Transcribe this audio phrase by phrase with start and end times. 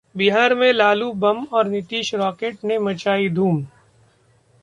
[0.15, 3.65] बिहार में 'लालू बम' और 'नीतीश रॉकेट' ने मचाई धूम